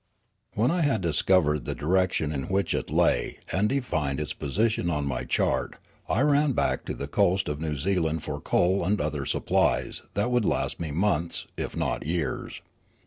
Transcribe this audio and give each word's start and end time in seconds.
When 0.55 0.71
I 0.71 0.81
had 0.81 1.01
discovered 1.01 1.65
the 1.65 1.75
direction 1.75 2.31
in 2.31 2.45
which 2.47 2.73
it 2.73 2.89
lay 2.89 3.37
and 3.51 3.69
defined 3.69 4.19
its 4.19 4.33
position 4.33 4.89
on 4.89 5.05
my 5.05 5.25
chart, 5.25 5.75
we 6.11 6.23
ran 6.23 6.53
back 6.53 6.85
to 6.85 6.95
the 6.95 7.05
coast 7.07 7.47
of 7.47 7.61
New 7.61 7.77
Zealand 7.77 8.23
for 8.23 8.41
coal 8.41 8.83
and 8.83 8.99
other 8.99 9.27
supplies 9.27 10.01
that 10.15 10.31
would 10.31 10.43
last 10.43 10.79
me 10.79 10.89
months, 10.89 11.45
if 11.55 11.75
not 11.77 12.03
years. 12.03 12.63